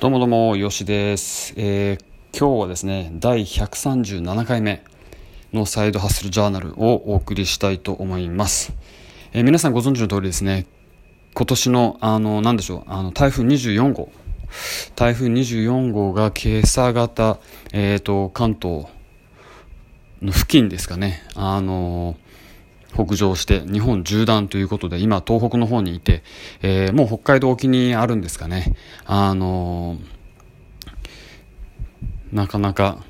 [0.00, 1.54] どうもどうも、よしです。
[1.56, 4.82] えー、今日はですね、第137回目
[5.52, 8.74] のサイドハッスルジャーナルをお送りしたいと思います。
[9.32, 10.66] えー、皆さんご存知の通りですね、
[11.34, 14.10] 今年の、あの、なんでしょう、あの、台風24号、
[14.96, 17.38] 台風24号が今朝方、
[17.72, 18.88] えっ、ー、と、関東
[20.20, 22.16] の付近ですかね、あの
[22.94, 26.22] 北上して日本縦断ということで今東北の方にいて、
[26.62, 28.74] えー、もう北海道沖にあるんですかね
[29.04, 33.04] あのー、なかなか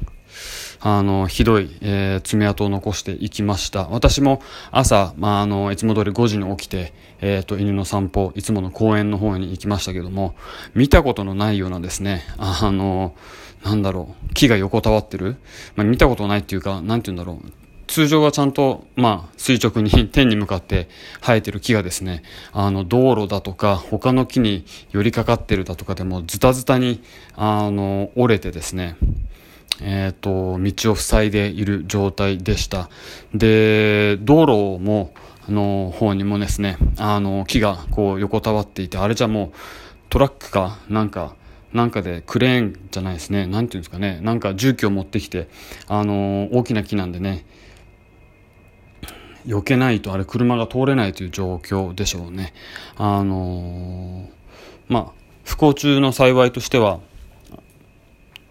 [0.87, 3.89] あの、ひどい、えー、爪痕を残していきました。
[3.89, 10.35] 私も朝、まあ、あの、いつも通り5時に起きて、えっ、ー、と、犬の散歩、いつもの公園の方に行きましたけども、
[10.75, 13.15] 見たことのないようなですね、あの、
[13.65, 15.37] なんだろう、木が横たわってる？
[15.75, 17.64] まあ、見たことないっていうか、なんて言うんだろう。
[17.87, 20.89] 通常はちゃんと、まあ、垂直に天に向かって
[21.21, 27.03] 生えてる木がですね、あの、道路だとか、他の木に寄りかかってるだとかでも、ズタズタに、
[27.35, 28.97] あの、折れてですね、
[29.81, 32.89] え、ー、と、道を塞いでいる状態でした。
[33.35, 35.13] で、道路も、
[35.49, 39.59] あの、方にもですね、あの、木がこう横たわっていて、あれじゃもう、
[40.11, 41.35] トラックか、なんか、
[41.75, 43.47] なんかでクレーンじゃないですね。
[43.47, 44.21] なんていうんですかね。
[44.23, 45.49] なんか重機を持ってきて、
[45.89, 47.45] あの大きな木なんでね、
[49.47, 52.53] 避けないとあれ車が通れないという状況でしょうね。
[52.97, 54.27] あのー、
[54.89, 55.13] まあ、
[55.45, 57.01] 不幸中の幸いとしては、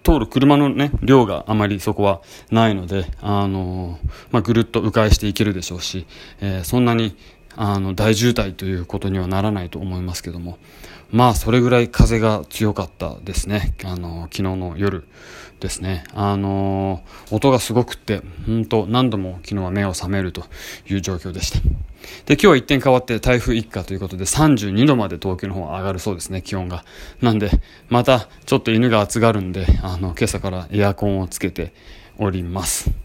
[0.04, 2.22] 通る車のね、量があまりそこは
[2.52, 6.06] ないので、あのー、まあ、ぐるっと迂回していけるでしょうし、
[6.42, 7.16] えー、そんなに、
[7.56, 10.58] あの、大渋滞ということにはならないと思いますけども、
[11.12, 13.76] まあ、それぐらい風が強かったですね。
[13.86, 15.08] あの、昨日の夜
[15.60, 16.04] ですね。
[16.14, 20.44] あの、音がすごくって、本当何度も昨日は目を覚めると
[20.90, 21.60] いう状況でした。
[22.26, 26.84] で、今日は一点変わって台風一過ということで32度まで東京の方は上がるそうですね、気温が。
[27.22, 27.50] なんで、
[27.90, 31.74] またちょっと犬が暑がるんで、あの、今朝からエアコンをつけて
[32.18, 33.03] おります。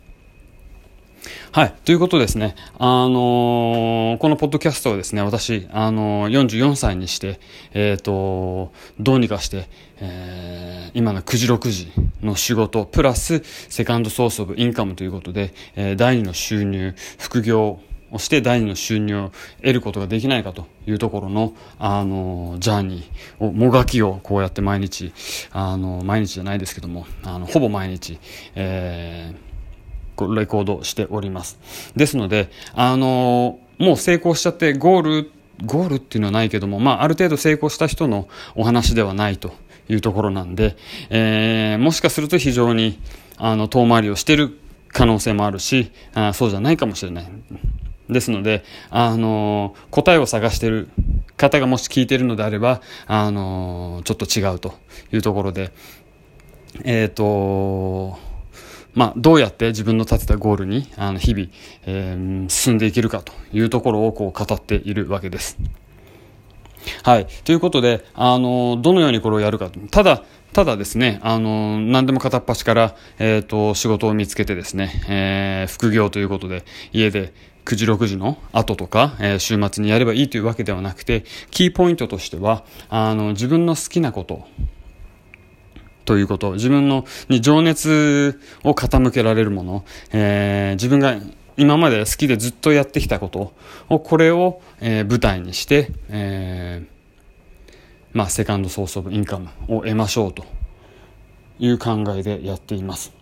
[1.50, 1.74] はい。
[1.86, 2.54] ということですね。
[2.78, 7.40] あのー、このポッドキャストはですね、私、あのー、44歳にして、
[7.72, 8.70] えっ、ー、と、
[9.00, 9.66] どうにかして、
[9.98, 11.90] えー、今の9時6時
[12.22, 17.80] の仕事、プラス、セカンドソースオブインカムということで、えー、第二の収入、副業、
[18.10, 25.12] をして第二の収入を得ることができないかというところの、あの、ジャーニーを、もがきをこうやって毎日、
[25.50, 28.18] あの、毎日じゃないですけども、あの、ほぼ毎日、
[28.54, 29.47] えー、
[30.26, 31.58] レコードしております。
[31.96, 35.30] ですので、あのー、もう成功しちゃってゴール、
[35.64, 39.52] ゴールっていうのはないけども、まあ、ある程度成功した人のお話ではないと
[39.88, 40.76] いうところなんで、
[41.10, 42.98] えー、もしかすると非常に、
[43.36, 44.58] あの、遠回りをしてる
[44.88, 47.28] 可能性もあるし、あそうじゃないかもしれない。
[48.08, 50.88] ですので、あのー、答えを探してる
[51.36, 54.74] 方がもし聞いてるのであれば、あのー、ちょっと違うと
[55.12, 55.72] いうところで、
[56.84, 58.18] えっ、ー、と
[58.94, 61.48] まあ、どうやって自分の立てたゴールにあの日々、
[61.86, 65.58] えー、進んでいけるかというところをこう語っているわけです。
[67.02, 67.26] はい。
[67.44, 69.70] ということで、あの、どのようにこれをやるか。
[69.90, 77.32] ただ、ただですね、あの、何でも片っ端から、えっ、ー、と、仕事を見つけてですね、えー、副業ということで、家で
[77.64, 84.46] 9時6時の後とか、えー、週末にやればいいというわけではなくて、キーポイントとしては、あの、自分の好きなこと
[86.08, 91.18] ということ、自分のに情熱を傾けられるもの、えー、自分が
[91.58, 93.52] 今まで好きでずっとやってきたこと。
[93.90, 97.76] を、これを、えー、舞台にして、えー、
[98.14, 100.46] まあ、セカンドソースオブインカムを得ましょうと。
[101.58, 103.12] いう考えでやっています。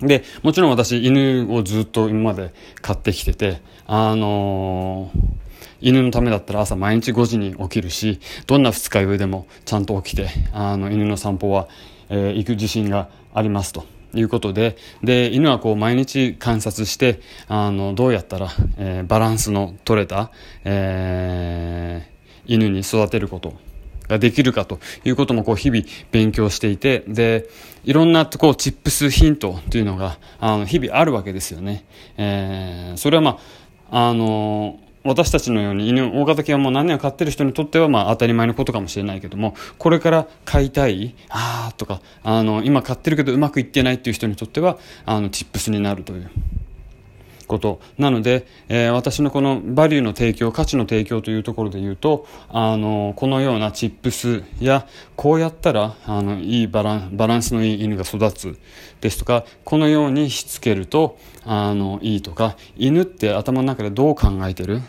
[0.00, 5.43] で、もちろん私、犬をずっと今まで飼ってきてて、あのー
[5.80, 11.68] 犬のためだったら朝毎日5時に起きるし、どんな二日酔いでもちゃんと起きて、あの、犬の散歩は、
[12.08, 13.84] えー、行く自信がありますと。
[14.16, 18.48] いうことで、で、犬はこう毎日観察して、あの、どうやったら、
[18.78, 20.30] えー、バランスの取れた、
[20.64, 23.54] えー、犬に育てること
[24.08, 25.82] ができるかということもこう日々
[26.12, 27.48] 勉強していて、で、
[27.84, 31.84] いろんなこうチップスヒントというのが、あの、日々あるわけですよね。
[32.16, 33.38] えー、それはま
[33.90, 46.30] あ、あの私たちのように犬、大型犬はもう何年か飼ってる人にとってはまあ当たり前のことかもしれないけども、これから飼いたい、あーとか、あの、今飼ってるけどうまくいってないっていう人にとっては、あの、 tips になるという。
[47.46, 54.86] ことなので、えー、私のこのバリューの提供価値の提供というところで言うとあのこのような tips や
[55.16, 58.58] こうやったらあのいいバランバランスのいい犬が育つ
[59.04, 64.80] ですとかこのようにしつけるとあのいいとか犬って頭の中でどう考えてる？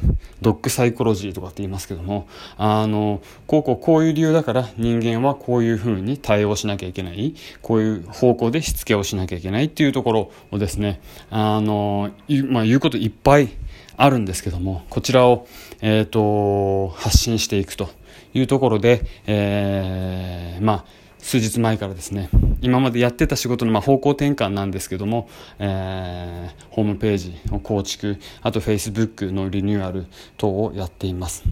[0.41, 2.25] dog psychology とかって言いますけども
[2.55, 7.35] あのこうこうこういう理由だから人間はこういうふうに対応しなきゃいけない。
[7.61, 9.65] こういう方向でしつけをしなきゃいけない。
[9.65, 12.09] っていうところをですねあの
[12.49, 13.49] まあ、言うこといっぱい
[13.97, 15.47] あるんですけどもこちらを、
[15.81, 17.89] えーと、発信していくと
[18.33, 22.29] いうところで、えー、まあ数日前からですね
[22.61, 25.27] 今までやってた仕事のま方向転換なんですけども、
[25.57, 30.05] えー、ホームページの構築あと Facebook のリニューアル
[30.37, 31.43] 等をやっています。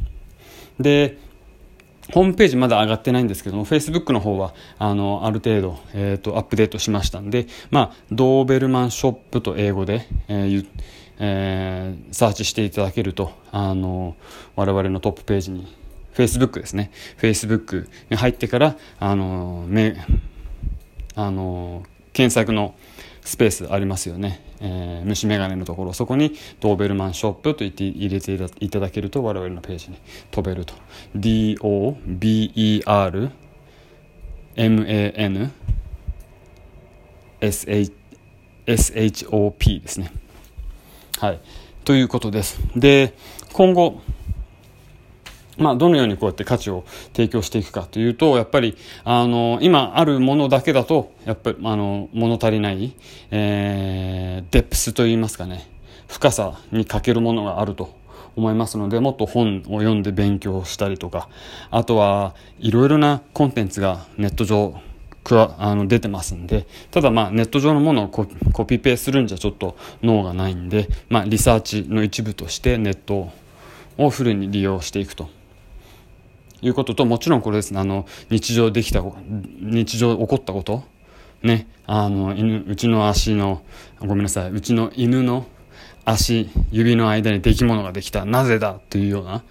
[0.79, 1.17] で
[2.11, 10.67] ホームページまだ上がってないんですけども、Facebook の方は、あの、ある程度、えっ、ー、と、アップデートしましたんで、まあ、ドーベルマンショップと英語で、えー
[11.19, 14.17] えー、サーチしていただけると、あの、
[14.57, 15.73] 我々のトップページに、
[16.13, 16.91] Facebook ですね。
[17.19, 19.95] Facebook に入ってから、あの、め、
[21.15, 21.83] あの、
[22.13, 22.75] 検索の
[23.21, 24.41] スペースありますよね。
[24.59, 25.93] えー、虫眼鏡のところ。
[25.93, 29.97] そこにドーベルマンショップと言って入れていただけると我々のページに
[30.31, 30.73] 飛べると。
[31.15, 33.31] DOBER
[34.55, 35.51] MAN
[38.65, 40.11] SHOP ですね。
[41.19, 41.39] はい。
[41.83, 42.59] ということです。
[42.75, 43.13] で
[43.51, 44.01] 今後
[45.57, 46.83] まあ、どのようにこうやって価値を
[47.13, 52.93] 提供していくかというと、やっぱり、あの、今あるものだけだと、やっぱり、あの、物足りない、
[53.31, 55.67] えー、デプスといいますかね、
[56.07, 57.95] 深さに欠けるものがあると
[58.35, 61.29] 思いますので、もっと本を読んで勉強したりとか、
[61.69, 64.79] あとは、いろいろなコンテンツがネット上、
[65.23, 73.31] くわあの出てますんでただまあネット上のものをココピペするんじゃちょっと脳がないんで、まあ、リサーチの一部としてネット
[73.97, 75.29] をフルに利用していくと。
[76.63, 79.03] いうことと、もちろんこれですね、あの、日常できた、
[79.59, 80.83] 日常起こったこと、
[81.43, 83.61] ね、あの、犬、うちの足の、
[83.99, 85.45] ごめんなさい、うちの犬の
[86.05, 88.71] 足、指の間に出来物ができた、なぜだ？
[88.71, 89.43] っていうような、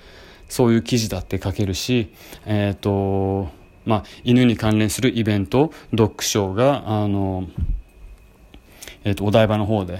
[0.49, 2.13] そういう記事だって書けるし、
[2.47, 3.51] えっ、ー、と、
[3.85, 7.49] まあ、犬に関連するイベント、ドッグショーが、あの、
[9.05, 9.99] えっ、ー、と、お台場の方で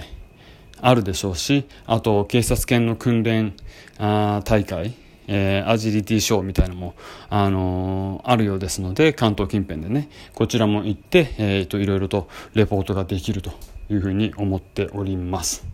[0.81, 3.53] あるでしょうし、あと、警察犬の訓練
[3.97, 4.93] あ大会、
[5.27, 6.95] えー、アジリティショーみたいなのも、
[7.29, 13.51] あのー、あるようですので、関東近辺でね、こちらも行って、えーと、いろいろとレポートができると
[13.89, 15.65] いうふうに思っております。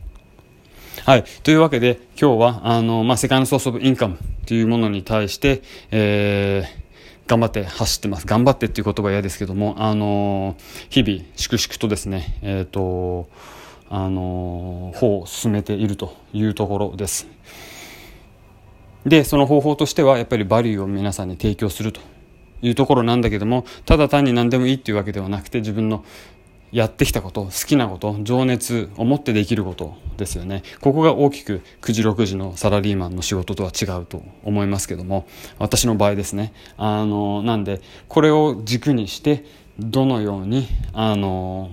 [1.06, 1.24] はい。
[1.44, 5.62] というわけで、今日は、あの、まあ、セカンドソースオブインカムというものに対して、
[5.92, 8.26] えー、頑張って走ってます。
[8.26, 10.56] 頑張ってっていう言葉は嫌ですけども、あの
[10.90, 13.30] 日々、粛々とですね、えっ、ー、と、
[13.92, 17.28] あの方を進めているというところです。
[19.06, 22.02] でその方法としてはやっぱりバリューを皆さんに提供すると
[22.62, 26.04] いうところなんだけどもただ単に何でもいいっていうわけではなくて自分の
[26.72, 30.62] やってきたこと好きなこと情熱を持ってできることですよね。
[30.82, 36.54] ここが大きく9時6時のサラリーマンの仕事とは違うと思いますけども私の場合ですね。
[36.78, 39.46] あのなんでこれを軸にして
[39.80, 41.72] どのようにあの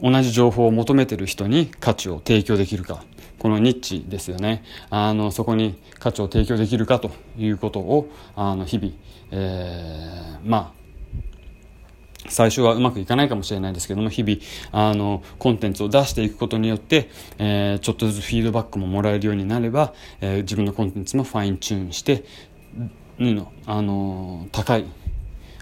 [0.00, 3.04] 同じ情報を求めてる人に価値を提供できるか。
[3.42, 4.62] このニッチですよね。
[4.88, 8.92] あのそこに価値を提供できるかということをあの日々、
[9.32, 10.82] えー、まあ
[12.28, 14.36] 最初はうまくいかないかもしれないですけども日々
[14.70, 22.24] あのコンテンツを出していくことによって、えー、ちょっとずつフィードバックももらえるようになれば、えー、自分のコンテンツもファインチューンして
[23.18, 24.84] のあの高い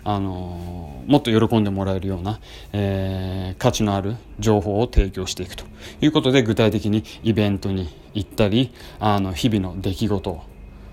[0.05, 2.41] あのもっと喜んでもらえるような、
[2.73, 5.65] えー、価値のある情報を提供していくと。
[6.01, 10.43] いうことで具体的にイベントに行ったりあの日々の出来事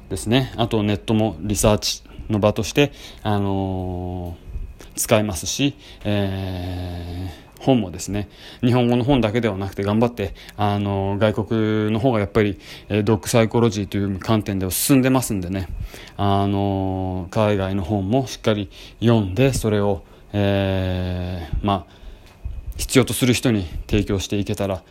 [0.10, 0.54] ですね。
[0.58, 2.92] あとネットもリサーチの場として、
[3.24, 8.30] あのー、使えますし、えー本もですね、
[8.62, 12.60] 日本語の本だけではなくて頑張って、あの、外国の方がやっぱり、
[12.90, 15.68] え dog psychology という観点では進んでますんでね、
[16.18, 21.98] あの、海外の本もしっかり読んで、それを、えー、まあ、
[22.78, 24.84] 必要とする人に提供していけたら、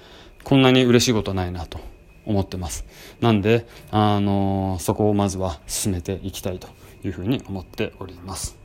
[0.45, 1.81] こんなに嬉しいことないなと
[2.25, 2.85] 思ってます。
[3.21, 6.69] なんで、あの、そこをまずは進めていきたいと
[7.05, 8.56] いうふうに思っております。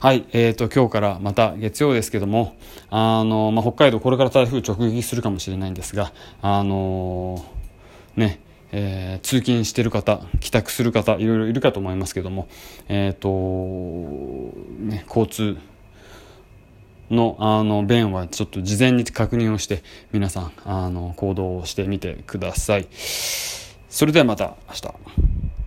[0.00, 2.56] はい、えーと、今日からまた月曜ですけども、
[2.88, 7.44] あの、まあ、北海道これから台風直撃するかもしれないんですが、あの
[8.14, 8.38] ね、
[8.70, 12.46] えー、通勤してる方、帰宅する方、いろいろいるかと思いますけども、
[12.88, 15.58] えっ、と、ね、交通
[17.10, 22.86] のあの便はちょっと事前に確認をして皆さんあの行動をしてみてください。
[22.92, 25.27] それではまた明日。